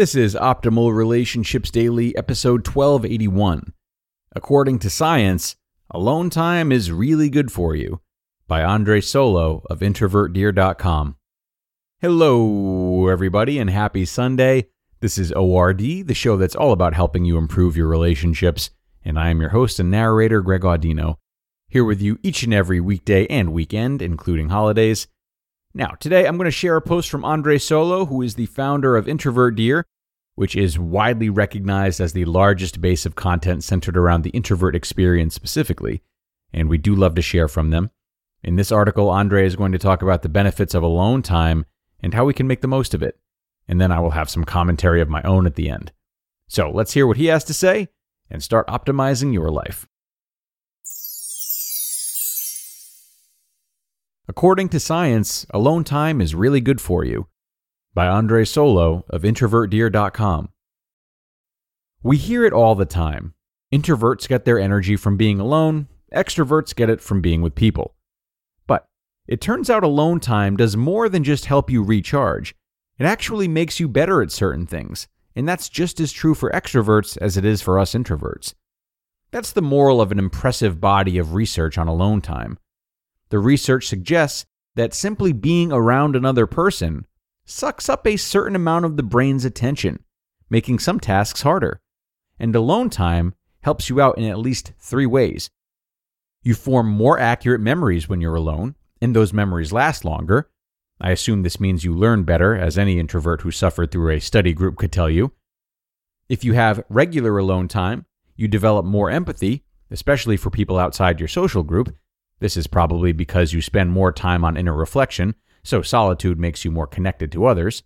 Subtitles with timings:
[0.00, 3.74] This is Optimal Relationships Daily, episode 1281.
[4.34, 5.56] According to science,
[5.90, 8.00] alone time is really good for you,
[8.48, 11.16] by Andre Solo of IntrovertDear.com.
[12.00, 14.68] Hello, everybody, and happy Sunday.
[15.00, 18.70] This is ORD, the show that's all about helping you improve your relationships,
[19.04, 21.16] and I am your host and narrator, Greg Audino,
[21.68, 25.08] here with you each and every weekday and weekend, including holidays.
[25.72, 28.96] Now, today I'm going to share a post from Andre Solo, who is the founder
[28.96, 29.86] of Introvert Dear,
[30.34, 35.32] which is widely recognized as the largest base of content centered around the introvert experience
[35.34, 36.02] specifically,
[36.52, 37.90] and we do love to share from them.
[38.42, 41.66] In this article, Andre is going to talk about the benefits of alone time
[42.00, 43.20] and how we can make the most of it.
[43.68, 45.92] And then I will have some commentary of my own at the end.
[46.48, 47.88] So let's hear what he has to say
[48.28, 49.86] and start optimizing your life.
[54.30, 57.26] According to science, alone time is really good for you.
[57.94, 60.50] By Andre Solo of IntrovertDear.com.
[62.04, 63.34] We hear it all the time.
[63.74, 67.96] Introverts get their energy from being alone, extroverts get it from being with people.
[68.68, 68.86] But
[69.26, 72.54] it turns out alone time does more than just help you recharge.
[73.00, 77.18] It actually makes you better at certain things, and that's just as true for extroverts
[77.18, 78.54] as it is for us introverts.
[79.32, 82.58] That's the moral of an impressive body of research on alone time.
[83.30, 87.06] The research suggests that simply being around another person
[87.44, 90.04] sucks up a certain amount of the brain's attention,
[90.48, 91.80] making some tasks harder.
[92.38, 95.50] And alone time helps you out in at least three ways.
[96.42, 100.50] You form more accurate memories when you're alone, and those memories last longer.
[101.00, 104.52] I assume this means you learn better, as any introvert who suffered through a study
[104.52, 105.32] group could tell you.
[106.28, 111.28] If you have regular alone time, you develop more empathy, especially for people outside your
[111.28, 111.94] social group,
[112.40, 116.70] this is probably because you spend more time on inner reflection, so solitude makes you
[116.70, 117.82] more connected to others.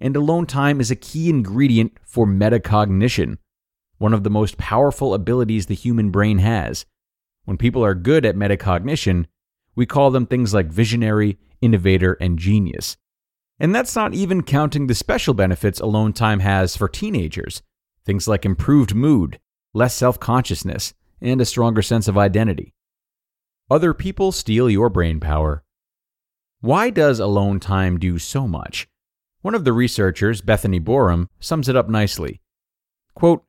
[0.00, 3.38] And alone time is a key ingredient for metacognition,
[3.98, 6.84] one of the most powerful abilities the human brain has.
[7.44, 9.26] When people are good at metacognition,
[9.76, 12.96] we call them things like visionary, innovator, and genius.
[13.60, 17.62] And that's not even counting the special benefits alone time has for teenagers
[18.04, 19.40] things like improved mood,
[19.72, 22.74] less self consciousness, and a stronger sense of identity.
[23.70, 25.64] Other people steal your brain power.
[26.60, 28.88] Why does alone time do so much?
[29.40, 32.42] One of the researchers, Bethany Burum, sums it up nicely.
[33.14, 33.44] Quote,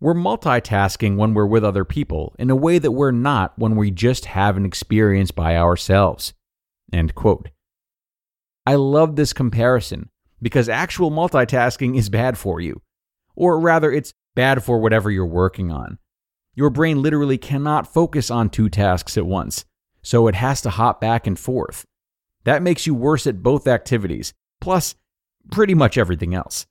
[0.00, 3.90] we're multitasking when we're with other people in a way that we're not when we
[3.90, 6.32] just have an experience by ourselves.
[6.92, 7.50] End quote.
[8.66, 10.08] I love this comparison
[10.40, 12.80] because actual multitasking is bad for you.
[13.36, 15.98] Or rather, it's bad for whatever you're working on.
[16.54, 19.64] Your brain literally cannot focus on two tasks at once,
[20.02, 21.84] so it has to hop back and forth.
[22.44, 24.94] That makes you worse at both activities, plus
[25.50, 26.66] pretty much everything else.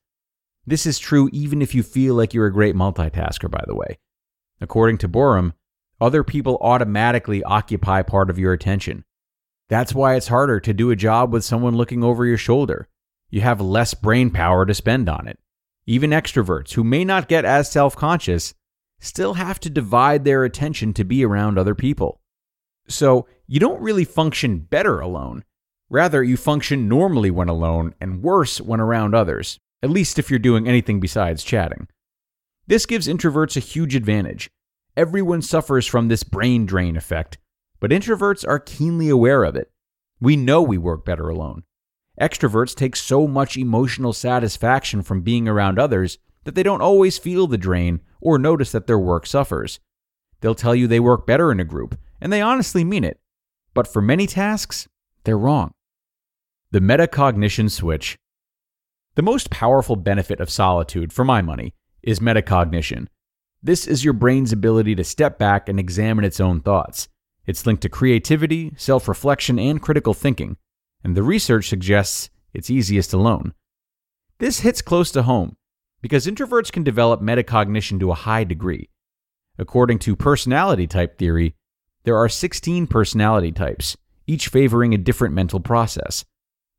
[0.66, 3.98] This is true even if you feel like you're a great multitasker, by the way.
[4.62, 5.54] According to Burum,
[6.00, 9.04] other people automatically occupy part of your attention.
[9.68, 12.88] That's why it's harder to do a job with someone looking over your shoulder.
[13.30, 15.40] You have less brain power to spend on it.
[15.86, 18.54] Even extroverts who may not get as self conscious
[19.04, 22.22] still have to divide their attention to be around other people.
[22.88, 25.44] So you don't really function better alone.
[25.90, 30.40] Rather, you function normally when alone and worse when around others, at least if you're
[30.40, 31.88] doing anything besides chatting.
[32.66, 34.50] This gives introverts a huge advantage.
[34.96, 37.38] Everyone suffers from this brain drain effect,
[37.80, 39.70] but introverts are keenly aware of it.
[40.22, 41.64] We know we work better alone.
[42.22, 47.48] Extroverts take so much emotional satisfaction from being around others that they don't always feel
[47.48, 49.80] the drain or notice that their work suffers.
[50.42, 53.20] They'll tell you they work better in a group, and they honestly mean it.
[53.74, 54.88] But for many tasks,
[55.24, 55.74] they're wrong.
[56.72, 58.18] The metacognition switch.
[59.16, 63.08] The most powerful benefit of solitude, for my money, is metacognition.
[63.62, 67.08] This is your brain's ability to step back and examine its own thoughts.
[67.46, 70.58] It's linked to creativity, self reflection, and critical thinking,
[71.04, 73.54] and the research suggests it's easiest alone.
[74.40, 75.58] This hits close to home
[76.04, 78.90] because introverts can develop metacognition to a high degree.
[79.58, 81.56] According to personality type theory,
[82.04, 83.96] there are 16 personality types,
[84.28, 86.26] each favoring a different mental process.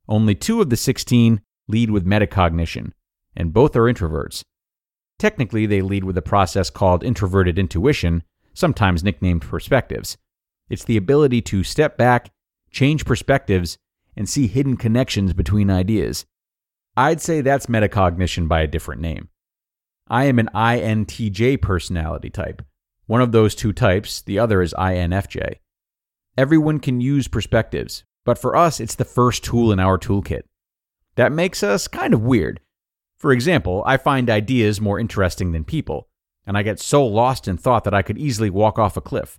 [0.06, 2.92] Only two of the 16 lead with metacognition,
[3.34, 4.44] and both are introverts.
[5.18, 10.18] Technically, they lead with a process called introverted intuition, sometimes nicknamed perspectives.
[10.68, 12.30] It's the ability to step back,
[12.70, 13.78] change perspectives,
[14.14, 16.26] and see hidden connections between ideas.
[16.96, 19.28] I'd say that's metacognition by a different name.
[20.08, 22.62] I am an INTJ personality type.
[23.06, 25.56] One of those two types, the other is INFJ.
[26.38, 30.42] Everyone can use perspectives, but for us, it's the first tool in our toolkit.
[31.16, 32.60] That makes us kind of weird.
[33.16, 36.08] For example, I find ideas more interesting than people,
[36.46, 39.38] and I get so lost in thought that I could easily walk off a cliff.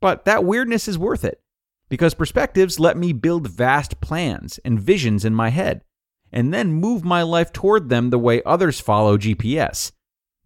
[0.00, 1.42] But that weirdness is worth it,
[1.88, 5.82] because perspectives let me build vast plans and visions in my head,
[6.32, 9.92] and then move my life toward them the way others follow GPS.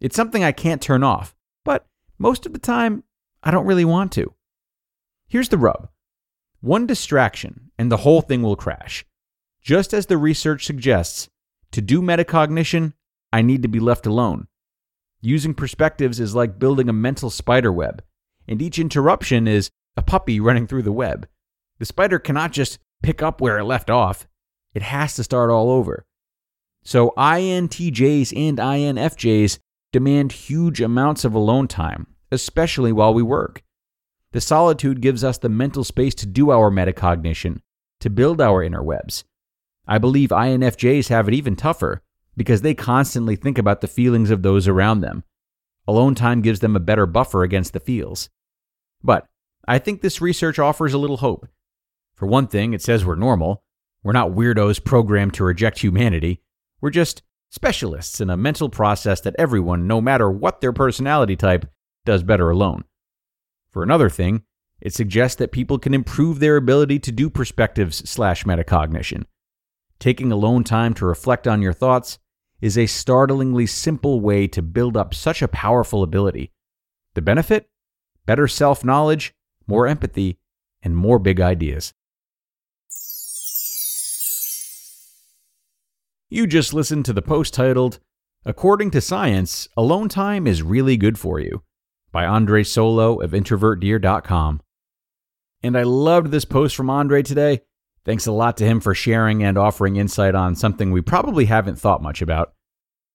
[0.00, 1.34] It's something I can't turn off,
[1.64, 1.86] but
[2.18, 3.04] most of the time,
[3.42, 4.34] I don't really want to.
[5.28, 5.88] Here's the rub
[6.60, 9.04] one distraction, and the whole thing will crash.
[9.60, 11.28] Just as the research suggests,
[11.72, 12.94] to do metacognition,
[13.32, 14.46] I need to be left alone.
[15.20, 18.02] Using perspectives is like building a mental spider web,
[18.48, 21.28] and each interruption is a puppy running through the web.
[21.78, 24.26] The spider cannot just pick up where it left off,
[24.74, 26.04] it has to start all over.
[26.82, 29.58] So INTJs and INFJs
[29.92, 33.62] demand huge amounts of alone time, especially while we work.
[34.32, 37.60] The solitude gives us the mental space to do our metacognition,
[38.00, 39.24] to build our inner webs.
[39.86, 42.02] I believe INFJs have it even tougher
[42.36, 45.22] because they constantly think about the feelings of those around them.
[45.86, 48.28] Alone time gives them a better buffer against the feels.
[49.02, 49.26] But
[49.68, 51.46] I think this research offers a little hope.
[52.14, 53.62] For one thing, it says we're normal.
[54.04, 56.42] We're not weirdos programmed to reject humanity.
[56.80, 61.66] We're just specialists in a mental process that everyone, no matter what their personality type,
[62.04, 62.84] does better alone.
[63.70, 64.42] For another thing,
[64.80, 69.24] it suggests that people can improve their ability to do perspectives slash metacognition.
[69.98, 72.18] Taking alone time to reflect on your thoughts
[72.60, 76.52] is a startlingly simple way to build up such a powerful ability.
[77.14, 77.70] The benefit?
[78.26, 79.34] Better self knowledge,
[79.66, 80.38] more empathy,
[80.82, 81.94] and more big ideas.
[86.34, 88.00] You just listened to the post titled,
[88.44, 91.62] According to Science, Alone Time is Really Good for You
[92.10, 94.60] by Andre Solo of IntrovertDear.com.
[95.62, 97.60] And I loved this post from Andre today.
[98.04, 101.78] Thanks a lot to him for sharing and offering insight on something we probably haven't
[101.78, 102.52] thought much about.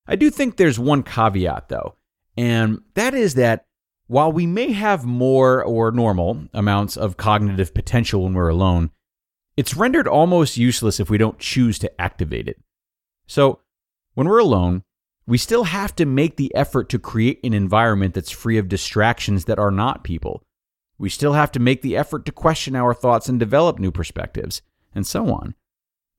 [0.07, 1.95] I do think there's one caveat, though,
[2.37, 3.65] and that is that
[4.07, 8.91] while we may have more or normal amounts of cognitive potential when we're alone,
[9.57, 12.61] it's rendered almost useless if we don't choose to activate it.
[13.29, 13.59] So,
[14.15, 14.81] when we're alone,
[15.27, 19.45] we still have to make the effort to create an environment that's free of distractions
[19.45, 20.41] that are not people.
[20.97, 24.63] We still have to make the effort to question our thoughts and develop new perspectives
[24.95, 25.53] and so on.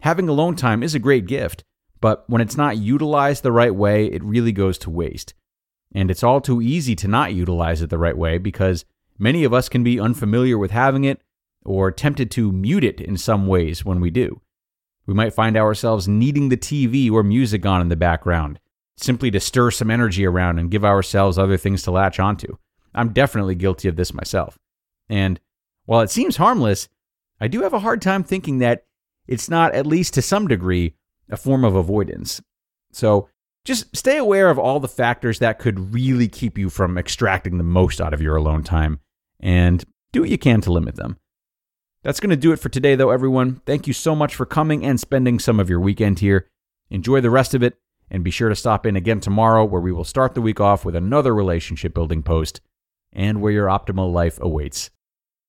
[0.03, 1.65] Having alone time is a great gift,
[2.01, 5.35] but when it's not utilized the right way, it really goes to waste.
[5.93, 8.85] And it's all too easy to not utilize it the right way because
[9.19, 11.21] many of us can be unfamiliar with having it
[11.65, 14.41] or tempted to mute it in some ways when we do.
[15.07, 18.61] We might find ourselves needing the TV or music on in the background
[18.97, 22.57] simply to stir some energy around and give ourselves other things to latch onto.
[22.95, 24.59] I'm definitely guilty of this myself.
[25.09, 25.41] And
[25.87, 26.89] while it seems harmless,
[27.41, 28.85] I do have a hard time thinking that
[29.27, 30.95] it's not, at least to some degree,
[31.31, 32.43] a form of avoidance.
[32.93, 33.29] So
[33.65, 37.65] just stay aware of all the factors that could really keep you from extracting the
[37.65, 39.01] most out of your alone time
[39.39, 41.19] and do what you can to limit them.
[42.03, 43.61] That's going to do it for today, though, everyone.
[43.67, 46.49] Thank you so much for coming and spending some of your weekend here.
[46.89, 47.79] Enjoy the rest of it,
[48.11, 50.85] and be sure to stop in again tomorrow, where we will start the week off
[50.85, 52.63] with another relationship building post
[53.13, 54.91] and where your optimal life awaits.